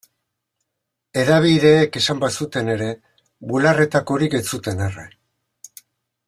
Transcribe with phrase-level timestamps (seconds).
[1.23, 2.89] Hedabideek esan bazuten ere,
[3.53, 5.07] bularretakorik ez zuten erre.